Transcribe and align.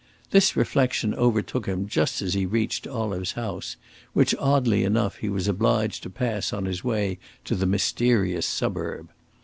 This 0.31 0.55
reflexion 0.55 1.13
overtook 1.13 1.67
him 1.67 1.85
just 1.87 2.23
as 2.23 2.33
he 2.33 2.47
reached 2.47 2.87
Olive's 2.87 3.33
house, 3.33 3.75
which, 4.13 4.33
oddly 4.39 4.83
enough, 4.83 5.17
he 5.17 5.29
was 5.29 5.47
obliged 5.47 6.01
to 6.01 6.09
pass 6.09 6.51
on 6.51 6.65
his 6.65 6.83
way 6.83 7.19
to 7.45 7.53
the 7.53 7.67
mysterious 7.67 8.47
suburb. 8.47 9.11